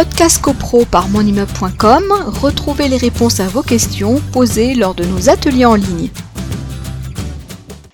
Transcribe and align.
podcast 0.00 0.40
copro 0.40 0.86
par 0.86 1.10
monimmeuble.com, 1.10 2.04
retrouvez 2.40 2.88
les 2.88 2.96
réponses 2.96 3.38
à 3.38 3.48
vos 3.48 3.62
questions 3.62 4.18
posées 4.32 4.74
lors 4.74 4.94
de 4.94 5.04
nos 5.04 5.28
ateliers 5.28 5.66
en 5.66 5.74
ligne. 5.74 6.08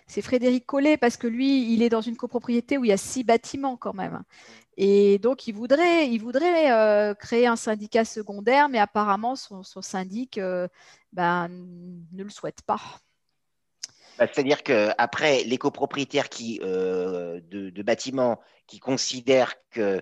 C'est 0.07 0.23
Frédéric 0.23 0.67
Collet 0.67 0.97
parce 0.99 1.17
que 1.17 1.27
lui, 1.27 1.75
il 1.75 1.83
est 1.83 1.89
dans 1.89 2.03
une 2.03 2.17
copropriété 2.17 2.79
où 2.79 2.85
il 2.85 2.91
y 2.91 2.93
a 2.93 2.97
six 2.97 3.25
bâtiments 3.25 3.77
quand 3.77 3.93
même. 3.93 4.23
Et 4.77 5.19
donc, 5.19 5.49
il 5.49 5.53
voudrait, 5.53 6.07
il 6.07 6.19
voudrait 6.19 6.71
euh, 6.71 7.13
créer 7.15 7.49
un 7.49 7.57
syndicat 7.57 8.05
secondaire, 8.05 8.69
mais 8.69 8.79
apparemment, 8.79 9.35
son, 9.35 9.65
syndic 9.65 10.39
euh, 10.39 10.69
ben, 11.13 11.49
ne 11.49 12.23
le 12.23 12.31
souhaite 12.31 12.63
pas. 12.63 12.81
Bah, 14.17 14.29
c'est-à-dire 14.33 14.63
qu'après, 14.63 15.43
les 15.43 15.59
copropriétaires 15.59 16.29
qui, 16.29 16.61
euh, 16.63 17.41
de, 17.51 17.83
bâtiments 17.83 18.41
qui 18.69 18.79
considèrent 18.79 19.55
que 19.73 20.01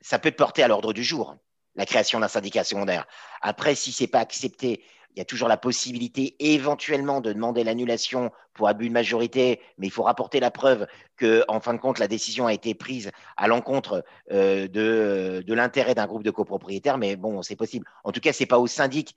ça 0.00 0.18
peut 0.18 0.30
porter 0.32 0.62
à 0.62 0.68
l'ordre 0.68 0.92
du 0.92 1.02
jour, 1.04 1.36
la 1.74 1.86
création 1.86 2.20
d'un 2.20 2.28
syndicat 2.28 2.64
secondaire. 2.64 3.06
Après, 3.40 3.74
si 3.74 3.92
ce 3.92 4.04
n'est 4.04 4.08
pas 4.08 4.20
accepté 4.20 4.82
il 5.14 5.20
y 5.20 5.22
a 5.22 5.24
toujours 5.24 5.48
la 5.48 5.56
possibilité 5.56 6.34
éventuellement 6.40 7.20
de 7.20 7.32
demander 7.32 7.62
l'annulation 7.62 8.32
pour 8.52 8.68
abus 8.68 8.88
de 8.88 8.92
majorité, 8.92 9.60
mais 9.78 9.86
il 9.86 9.90
faut 9.90 10.02
rapporter 10.02 10.40
la 10.40 10.50
preuve 10.50 10.86
que, 11.16 11.44
en 11.48 11.60
fin 11.60 11.72
de 11.72 11.78
compte, 11.78 11.98
la 11.98 12.08
décision 12.08 12.46
a 12.46 12.52
été 12.52 12.74
prise 12.74 13.10
à 13.36 13.46
l'encontre 13.46 14.04
euh, 14.32 14.66
de, 14.66 15.44
l'intérêt 15.52 15.94
d'un 15.94 16.06
groupe 16.06 16.24
de 16.24 16.30
copropriétaires. 16.30 16.98
Mais 16.98 17.16
bon, 17.16 17.42
c'est 17.42 17.56
possible. 17.56 17.86
En 18.02 18.10
tout 18.10 18.20
cas, 18.20 18.32
ce 18.32 18.42
n'est 18.42 18.46
pas 18.46 18.58
au 18.58 18.66
syndic 18.66 19.16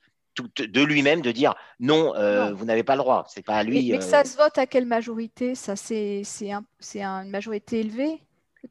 de 0.60 0.84
lui-même 0.84 1.22
de 1.22 1.32
dire 1.32 1.56
non, 1.80 2.14
euh, 2.16 2.54
vous 2.54 2.66
n'avez 2.66 2.84
pas 2.84 2.96
le 2.96 3.02
droit. 3.02 3.26
C'est 3.28 3.44
pas 3.44 3.56
à 3.56 3.64
lui. 3.64 3.92
Mais, 3.92 4.02
ça 4.02 4.20
euh, 4.20 4.24
se 4.24 4.38
vote 4.38 4.56
à 4.60 4.68
quelle 4.68 4.86
majorité? 4.86 5.56
Ça, 5.56 5.76
c'est 5.76 6.24
une 6.94 7.30
majorité 7.30 7.80
élevée? 7.80 8.22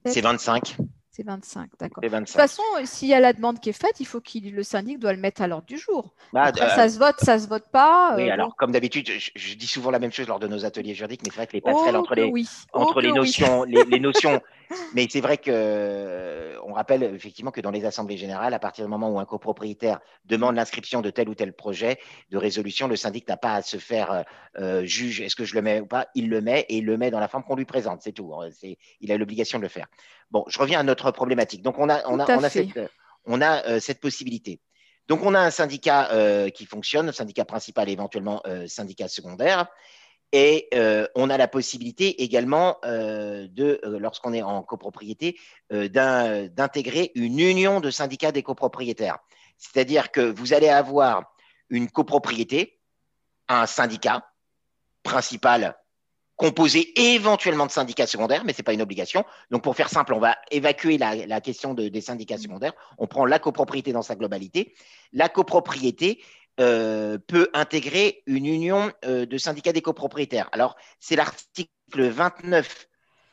C'est 0.04 0.20
25. 0.20 0.76
C'est 1.16 1.24
25, 1.24 1.70
d'accord. 1.80 2.02
De 2.02 2.08
toute 2.10 2.28
façon, 2.28 2.62
s'il 2.84 3.08
y 3.08 3.14
a 3.14 3.20
la 3.20 3.32
demande 3.32 3.58
qui 3.58 3.70
est 3.70 3.80
faite, 3.80 4.00
il 4.00 4.06
faut 4.06 4.20
que 4.20 4.38
le 4.38 4.62
syndic 4.62 4.98
doit 4.98 5.14
le 5.14 5.18
mettre 5.18 5.40
à 5.40 5.48
l'ordre 5.48 5.64
du 5.64 5.78
jour. 5.78 6.12
Bah, 6.34 6.52
euh, 6.54 6.68
ça 6.68 6.90
se 6.90 6.98
vote, 6.98 7.14
ça 7.20 7.38
se 7.38 7.48
vote 7.48 7.64
pas. 7.72 8.16
Oui, 8.16 8.28
euh, 8.28 8.34
alors 8.34 8.54
comme 8.54 8.70
d'habitude, 8.70 9.08
je, 9.08 9.54
dis 9.54 9.66
souvent 9.66 9.90
la 9.90 9.98
même 9.98 10.12
chose 10.12 10.28
lors 10.28 10.38
de 10.38 10.46
nos 10.46 10.66
ateliers 10.66 10.92
juridiques, 10.92 11.22
mais 11.24 11.30
c'est 11.30 11.36
vrai 11.36 11.46
que 11.46 11.54
les 11.54 11.62
passerelles 11.62 11.96
oh 11.96 12.00
entre, 12.00 12.14
les, 12.16 12.30
entre 12.74 12.96
oh 12.96 13.00
les, 13.00 13.12
notions, 13.12 13.64
les, 13.64 13.98
notions, 13.98 14.42
mais 14.92 15.08
c'est 15.10 15.22
vrai 15.22 15.38
que 15.38 16.45
rappelle 16.76 17.02
effectivement 17.02 17.50
que 17.50 17.60
dans 17.60 17.70
les 17.70 17.84
assemblées 17.84 18.16
générales, 18.16 18.54
à 18.54 18.58
partir 18.58 18.84
du 18.84 18.90
moment 18.90 19.10
où 19.10 19.18
un 19.18 19.24
copropriétaire 19.24 20.00
demande 20.24 20.56
l'inscription 20.56 21.02
de 21.02 21.10
tel 21.10 21.28
ou 21.28 21.34
tel 21.34 21.52
projet 21.52 21.98
de 22.30 22.38
résolution, 22.38 22.88
le 22.88 22.96
syndic 22.96 23.28
n'a 23.28 23.36
pas 23.36 23.54
à 23.54 23.62
se 23.62 23.78
faire 23.78 24.24
juge. 24.82 25.20
Est-ce 25.20 25.36
que 25.36 25.44
je 25.44 25.54
le 25.54 25.62
mets 25.62 25.80
ou 25.80 25.86
pas 25.86 26.08
Il 26.14 26.28
le 26.28 26.40
met 26.40 26.66
et 26.68 26.78
il 26.78 26.84
le 26.84 26.96
met 26.96 27.10
dans 27.10 27.20
la 27.20 27.28
forme 27.28 27.44
qu'on 27.44 27.56
lui 27.56 27.64
présente. 27.64 28.02
C'est 28.02 28.12
tout. 28.12 28.32
Il 29.00 29.12
a 29.12 29.16
l'obligation 29.16 29.58
de 29.58 29.64
le 29.64 29.68
faire. 29.68 29.86
Bon, 30.30 30.44
je 30.48 30.58
reviens 30.58 30.80
à 30.80 30.82
notre 30.82 31.10
problématique. 31.10 31.62
Donc, 31.62 31.78
on 31.78 31.88
a, 31.88 32.06
on 32.08 32.18
a, 32.18 32.24
on 32.36 32.42
a, 32.42 32.50
cette, 32.50 32.78
on 33.24 33.40
a 33.40 33.64
euh, 33.66 33.80
cette, 33.80 34.00
possibilité. 34.00 34.60
Donc, 35.08 35.24
on 35.24 35.34
a 35.34 35.40
un 35.40 35.50
syndicat 35.50 36.10
euh, 36.12 36.50
qui 36.50 36.66
fonctionne, 36.66 37.12
syndicat 37.12 37.44
principal 37.44 37.88
et 37.88 37.92
éventuellement 37.92 38.42
euh, 38.46 38.66
syndicat 38.66 39.08
secondaire. 39.08 39.66
Et 40.38 40.68
on 41.14 41.30
a 41.30 41.38
la 41.38 41.48
possibilité 41.48 42.22
également 42.22 42.76
de, 42.84 43.80
lorsqu'on 43.98 44.34
est 44.34 44.42
en 44.42 44.62
copropriété, 44.62 45.38
d'intégrer 45.70 47.10
une 47.14 47.40
union 47.40 47.80
de 47.80 47.90
syndicats 47.90 48.32
des 48.32 48.42
copropriétaires. 48.42 49.16
C'est-à-dire 49.56 50.10
que 50.10 50.20
vous 50.20 50.52
allez 50.52 50.68
avoir 50.68 51.32
une 51.70 51.90
copropriété, 51.90 52.78
un 53.48 53.64
syndicat 53.64 54.30
principal 55.02 55.74
composé 56.36 56.92
éventuellement 57.14 57.64
de 57.64 57.70
syndicats 57.70 58.06
secondaires, 58.06 58.44
mais 58.44 58.52
ce 58.52 58.58
n'est 58.58 58.64
pas 58.64 58.74
une 58.74 58.82
obligation. 58.82 59.24
Donc, 59.50 59.62
pour 59.62 59.74
faire 59.74 59.88
simple, 59.88 60.12
on 60.12 60.20
va 60.20 60.36
évacuer 60.50 60.98
la, 60.98 61.40
question 61.40 61.72
des 61.72 62.00
syndicats 62.02 62.36
secondaires. 62.36 62.74
On 62.98 63.06
prend 63.06 63.24
la 63.24 63.38
copropriété 63.38 63.94
dans 63.94 64.02
sa 64.02 64.16
globalité. 64.16 64.74
La 65.14 65.30
copropriété 65.30 66.22
euh, 66.58 67.18
peut 67.18 67.50
intégrer 67.52 68.22
une 68.24 68.46
union 68.46 68.90
euh, 69.04 69.26
de 69.26 69.36
syndicats 69.36 69.74
des 69.74 69.82
copropriétaires. 69.82 70.48
Alors, 70.52 70.74
c'est 71.00 71.14
l'article 71.14 71.68
29 71.92 72.88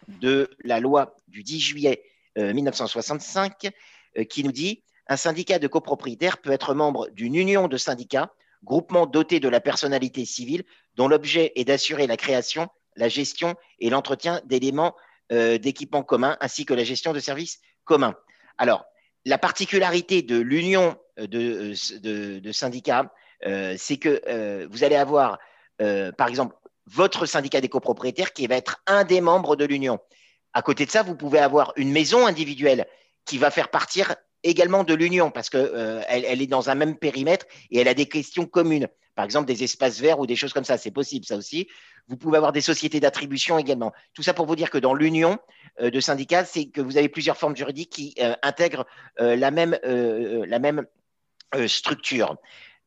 de 0.09 0.49
la 0.61 0.81
loi 0.81 1.15
du 1.29 1.41
10 1.41 1.61
juillet 1.61 2.03
1965 2.35 3.71
euh, 4.17 4.25
qui 4.25 4.43
nous 4.43 4.51
dit 4.51 4.83
un 5.07 5.15
syndicat 5.15 5.57
de 5.57 5.67
copropriétaires 5.67 6.39
peut 6.39 6.51
être 6.51 6.73
membre 6.73 7.07
d'une 7.11 7.35
union 7.35 7.69
de 7.69 7.77
syndicats, 7.77 8.33
groupement 8.65 9.05
doté 9.05 9.39
de 9.39 9.47
la 9.47 9.61
personnalité 9.61 10.25
civile, 10.25 10.65
dont 10.95 11.07
l'objet 11.07 11.53
est 11.55 11.63
d'assurer 11.63 12.07
la 12.07 12.17
création 12.17 12.67
la 12.97 13.07
gestion 13.07 13.55
et 13.79 13.89
l'entretien 13.89 14.41
d'éléments 14.45 14.95
d'équipements 15.31 16.03
communs 16.03 16.37
ainsi 16.41 16.63
que 16.63 16.75
la 16.75 16.83
gestion 16.83 17.11
de 17.11 17.19
services 17.19 17.59
communs. 17.85 18.15
Alors, 18.59 18.85
la 19.25 19.39
particularité 19.39 20.21
de 20.21 20.37
l'union 20.37 20.95
euh, 21.19 21.27
de, 21.27 22.39
de, 22.39 22.51
syndicats, 22.51 23.11
euh, 23.45 23.75
c'est 23.77 23.97
que 23.97 24.67
vous 24.69 24.83
allez 24.83 24.95
avoir, 24.95 25.39
par 26.17 26.27
exemple, 26.27 26.55
votre 26.85 27.25
syndicat 27.25 27.61
des 27.61 27.69
copropriétaires 27.69 28.33
qui 28.33 28.47
va 28.47 28.55
être 28.55 28.81
un 28.87 29.03
des 29.03 29.21
membres 29.21 29.55
de 29.55 29.65
l'union. 29.65 29.99
À 30.53 30.61
côté 30.61 30.85
de 30.85 30.91
ça, 30.91 31.01
vous 31.01 31.15
pouvez 31.15 31.39
avoir 31.39 31.73
une 31.75 31.91
maison 31.91 32.27
individuelle 32.27 32.85
qui 33.25 33.37
va 33.37 33.51
faire 33.51 33.69
partir 33.69 34.15
également 34.43 34.83
de 34.83 34.93
l'union 34.93 35.31
parce 35.31 35.49
qu'elle 35.49 36.05
elle 36.07 36.41
est 36.41 36.47
dans 36.47 36.69
un 36.69 36.75
même 36.75 36.97
périmètre 36.97 37.45
et 37.71 37.79
elle 37.79 37.87
a 37.87 37.93
des 37.93 38.07
questions 38.07 38.45
communes. 38.45 38.87
Par 39.15 39.25
exemple, 39.25 39.47
des 39.47 39.63
espaces 39.63 39.99
verts 39.99 40.19
ou 40.19 40.25
des 40.25 40.35
choses 40.35 40.53
comme 40.53 40.63
ça, 40.63 40.77
c'est 40.77 40.91
possible, 40.91 41.25
ça 41.25 41.35
aussi. 41.37 41.67
Vous 42.07 42.17
pouvez 42.17 42.37
avoir 42.37 42.51
des 42.51 42.61
sociétés 42.61 42.99
d'attribution 42.99 43.57
également. 43.59 43.93
Tout 44.13 44.23
ça 44.23 44.33
pour 44.33 44.45
vous 44.45 44.55
dire 44.55 44.69
que 44.69 44.77
dans 44.77 44.93
l'union 44.93 45.37
euh, 45.81 45.91
de 45.91 45.99
syndicats, 45.99 46.45
c'est 46.45 46.65
que 46.65 46.81
vous 46.81 46.97
avez 46.97 47.09
plusieurs 47.09 47.37
formes 47.37 47.55
juridiques 47.55 47.91
qui 47.91 48.15
euh, 48.19 48.35
intègrent 48.41 48.85
euh, 49.19 49.35
la 49.35 49.51
même 49.51 50.85
structure. 51.67 52.35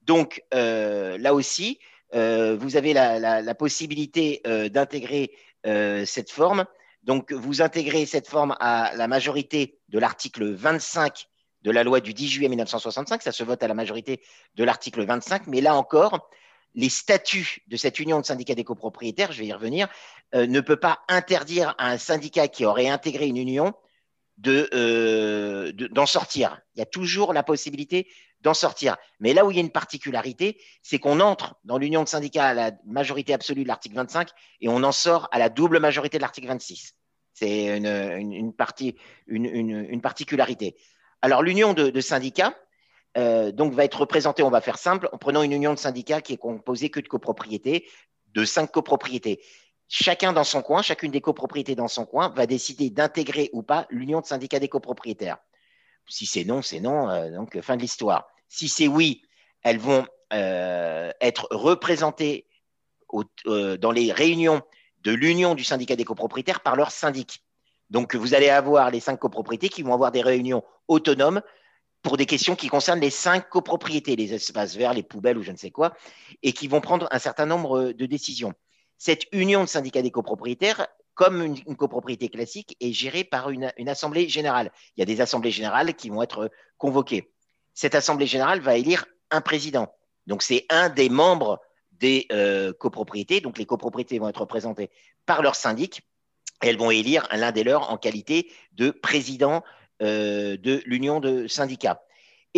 Donc, 0.03 0.43
là 0.53 1.35
aussi, 1.35 1.79
vous 2.13 2.77
avez 2.77 2.93
la, 2.93 3.55
possibilité 3.55 4.43
d'intégrer 4.71 5.33
cette 5.65 6.31
forme. 6.31 6.65
Donc, 7.03 7.33
vous 7.33 7.63
intégrez 7.63 8.07
cette 8.07 8.29
forme 8.29 8.57
à 8.61 8.93
la 8.95 9.09
majorité 9.09 9.79
de 9.89 9.99
l'article 9.99 10.53
25 10.53 11.29
de 11.67 11.73
la 11.73 11.83
loi 11.83 12.01
du 12.01 12.15
10 12.15 12.29
juillet 12.29 12.49
1965. 12.49 13.23
Ça 13.23 13.33
se 13.33 13.43
vote 13.43 13.63
à 13.63 13.69
la 13.69 13.75
majorité 13.75 14.21
de 14.55 14.65
l'article 14.65 15.05
25. 15.05 15.49
Mais 15.49 15.61
là 15.61 15.75
encore, 15.75 16.31
les 16.77 16.89
statuts 16.89 17.63
de 17.67 17.77
cette 17.77 17.99
union 17.99 18.21
de 18.21 18.25
syndicats 18.25 18.55
des 18.55 18.63
copropriétaires, 18.63 19.33
je 19.33 19.41
vais 19.41 19.47
y 19.47 19.53
revenir, 19.53 19.89
euh, 20.35 20.47
ne 20.47 20.61
peut 20.61 20.77
pas 20.77 21.01
interdire 21.09 21.75
à 21.79 21.91
un 21.91 21.99
syndicat 21.99 22.47
qui 22.47 22.65
aurait 22.65 22.89
intégré 22.89 23.27
une 23.27 23.37
union 23.37 23.75
euh, 24.47 25.73
d'en 25.73 26.07
sortir. 26.07 26.61
Il 26.75 26.79
y 26.79 26.83
a 26.83 26.87
toujours 26.87 27.33
la 27.33 27.43
possibilité 27.43 28.07
d'en 28.43 28.55
sortir. 28.55 28.97
Mais 29.19 29.33
là 29.33 29.47
où 29.47 29.51
il 29.51 29.57
y 29.57 29.61
a 29.61 29.63
une 29.63 29.71
particularité, 29.71 30.61
c'est 30.83 30.99
qu'on 30.99 31.21
entre 31.21 31.57
dans 31.65 31.79
l'union 31.79 32.03
de 32.03 32.09
syndicats 32.09 32.49
à 32.49 32.55
la 32.55 32.73
majorité 32.85 33.33
absolue 33.33 33.63
de 33.63 33.69
l'article 33.69 33.97
25 33.97 34.29
et 34.61 34.69
on 34.69 34.83
en 34.83 34.93
sort 34.93 35.29
à 35.33 35.39
la 35.39 35.49
double 35.49 35.81
majorité 35.81 36.19
de 36.19 36.23
l'article 36.23 36.49
26. 36.49 36.95
C'est 37.33 37.77
une, 37.77 38.53
partie, 38.53 38.97
une, 39.27 40.01
particularité. 40.01 40.77
Alors, 41.23 41.43
l'union 41.43 41.75
de, 41.75 42.01
syndicats 42.01 42.55
euh, 43.19 43.53
donc, 43.53 43.75
va 43.75 43.85
être 43.85 44.01
représentée, 44.01 44.43
on 44.43 44.51
va 44.51 44.61
faire 44.61 44.79
simple, 44.79 45.09
en 45.13 45.19
prenant 45.19 45.43
une 45.43 45.53
union 45.53 45.75
de 45.75 45.79
syndicats 45.79 46.21
qui 46.21 46.33
est 46.35 46.39
composée 46.39 46.89
que 46.89 47.01
de 47.01 47.09
copropriétés, 47.09 47.87
de 48.33 48.45
cinq 48.45 48.71
copropriétés. 48.71 49.41
Chacun 49.89 50.33
dans 50.33 50.45
son 50.45 50.63
coin, 50.63 50.83
chacune 50.83 51.13
des 51.13 51.21
copropriétés 51.21 51.75
dans 51.75 51.89
son 51.89 52.07
coin 52.07 52.31
va 52.31 52.47
décider 52.47 52.91
d'intégrer 52.91 53.51
ou 53.53 53.63
pas 53.63 53.87
l'union 53.91 54.21
de 54.21 54.27
syndicats 54.27 54.59
des 54.59 54.69
copropriétaires. 54.69 55.39
Si 56.09 56.27
c'est 56.27 56.45
non, 56.45 56.63
c'est 56.63 56.81
non, 56.81 57.09
euh, 57.09 57.31
donc 57.31 57.61
fin 57.61 57.77
de 57.77 57.83
l'histoire. 57.83 58.29
Si 58.49 58.69
c'est 58.69 58.89
oui, 58.89 59.23
elles 59.63 59.79
vont 59.79 60.07
euh, 60.33 61.11
être 61.21 61.49
représentées 61.51 62.47
dans 63.45 63.93
les 63.93 64.13
réunions 64.13 64.63
de 65.03 65.13
l'union 65.13 65.55
du 65.55 65.63
syndicat 65.63 65.95
des 65.95 66.05
copropriétaires 66.05 66.61
par 66.61 66.75
leur 66.75 66.91
syndic. 66.91 67.45
Donc, 67.91 68.17
vous 68.17 68.35
allez 68.35 68.49
avoir 68.49 68.91
les 68.91 68.99
cinq 68.99 69.19
copropriétés 69.19 69.69
qui 69.69 69.83
vont 69.83 69.95
avoir 69.95 70.11
des 70.11 70.23
réunions 70.23 70.65
autonomes 70.89 71.41
pour 72.03 72.17
des 72.17 72.27
questions 72.27 72.57
qui 72.57 72.69
concernent 72.69 73.01
les 73.01 73.11
cinq 73.11 73.49
copropriétés, 73.49 74.17
les 74.17 74.35
espaces 74.35 74.77
verts, 74.77 74.95
les 74.95 75.05
poubelles 75.05 75.39
ou 75.39 75.43
je 75.43 75.53
ne 75.53 75.57
sais 75.57 75.71
quoi, 75.71 75.95
et 76.43 76.53
qui 76.53 76.67
vont 76.67 76.81
prendre 76.81 77.07
un 77.13 77.19
certain 77.21 77.47
nombre 77.47 77.93
de 77.93 78.07
décisions. 78.07 78.55
Cette 78.99 79.25
union 79.33 79.63
de 79.63 79.69
syndicats 79.69 80.03
des 80.03 80.11
copropriétaires, 80.11 80.87
comme 81.15 81.43
une, 81.43 81.77
copropriété 81.77 82.29
classique, 82.29 82.77
est 82.81 82.93
gérée 82.93 83.25
par 83.25 83.51
une, 83.51 83.71
assemblée 83.87 84.29
générale. 84.29 84.71
Il 84.97 85.01
y 85.01 85.03
a 85.03 85.07
des 85.07 85.21
assemblées 85.21 85.51
générales 85.51 85.95
qui 85.95 86.11
vont 86.11 86.23
être 86.23 86.51
convoquées. 86.79 87.33
Cette 87.75 87.95
assemblée 87.95 88.27
générale 88.27 88.61
va 88.61 88.77
élire 88.77 89.07
un 89.31 89.41
président. 89.41 89.93
Donc, 90.27 90.43
c'est 90.43 90.67
un 90.71 90.89
des 90.89 91.09
membres 91.09 91.61
des 91.93 92.27
euh, 92.33 92.73
copropriétés. 92.73 93.41
Donc, 93.41 93.59
les 93.59 93.67
copropriétés 93.67 94.19
vont 94.19 94.29
être 94.29 94.41
représentées 94.41 94.91
par 95.25 95.43
leur 95.43 95.55
syndic 95.55 96.03
elles 96.61 96.79
vont 96.79 96.91
élire 96.91 97.27
l'un 97.33 97.53
des 97.53 97.65
leurs 97.65 97.91
en 97.91 97.97
qualité 97.97 98.51
de 98.73 98.91
président 98.91 99.63
euh, 100.03 100.57
de 100.57 100.83
l'union 100.87 101.21
de 101.21 101.47
syndicats. 101.47 102.03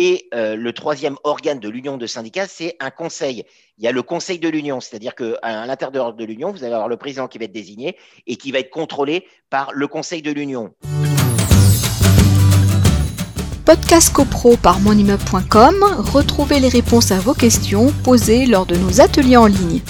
Et 0.01 0.29
euh, 0.33 0.55
le 0.55 0.71
troisième 0.71 1.17
organe 1.25 1.59
de 1.59 1.67
l'union 1.67 1.97
de 1.97 2.07
syndicats, 2.07 2.47
c'est 2.47 2.77
un 2.79 2.89
conseil. 2.89 3.43
Il 3.77 3.83
y 3.83 3.87
a 3.89 3.91
le 3.91 4.01
conseil 4.01 4.39
de 4.39 4.47
l'union, 4.47 4.79
c'est-à-dire 4.79 5.13
qu'à 5.13 5.65
l'intérieur 5.65 6.13
de 6.13 6.23
l'union, 6.23 6.53
vous 6.53 6.63
allez 6.63 6.71
avoir 6.71 6.87
le 6.87 6.95
président 6.95 7.27
qui 7.27 7.37
va 7.37 7.43
être 7.43 7.51
désigné 7.51 7.97
et 8.25 8.37
qui 8.37 8.53
va 8.53 8.59
être 8.59 8.69
contrôlé 8.69 9.27
par 9.49 9.73
le 9.73 9.87
conseil 9.87 10.21
de 10.21 10.31
l'union. 10.31 10.73
Podcast 13.65 14.13
CoPro 14.13 14.55
par 14.55 14.79
monimmeuble.com, 14.79 15.83
retrouvez 16.13 16.61
les 16.61 16.69
réponses 16.69 17.11
à 17.11 17.19
vos 17.19 17.33
questions 17.33 17.91
posées 18.05 18.45
lors 18.45 18.65
de 18.65 18.77
nos 18.77 19.01
ateliers 19.01 19.35
en 19.35 19.47
ligne. 19.47 19.81